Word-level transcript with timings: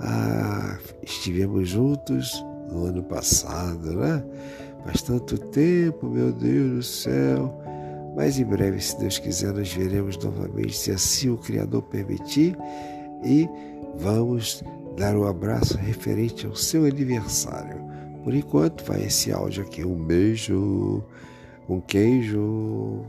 Ah, 0.00 0.78
estivemos 1.02 1.68
juntos 1.68 2.44
no 2.70 2.86
ano 2.86 3.02
passado, 3.02 3.92
né? 3.92 4.22
Faz 4.84 5.02
tanto 5.02 5.38
tempo, 5.38 6.06
meu 6.06 6.32
Deus 6.32 6.70
do 6.70 6.82
céu. 6.82 7.62
Mas 8.16 8.38
em 8.38 8.44
breve, 8.44 8.80
se 8.80 8.98
Deus 8.98 9.18
quiser, 9.18 9.52
nós 9.52 9.72
veremos 9.72 10.16
novamente, 10.18 10.76
se 10.76 10.90
assim 10.90 11.30
o 11.30 11.36
Criador 11.36 11.82
permitir. 11.82 12.56
E 13.24 13.48
vamos 13.96 14.62
dar 14.96 15.16
um 15.16 15.24
abraço 15.24 15.76
referente 15.78 16.46
ao 16.46 16.54
seu 16.54 16.84
aniversário. 16.84 17.80
Por 18.24 18.34
enquanto, 18.34 18.84
vai 18.84 19.04
esse 19.04 19.32
áudio 19.32 19.62
aqui. 19.62 19.84
Um 19.84 20.04
beijo, 20.04 21.02
um 21.68 21.80
queijo. 21.80 23.04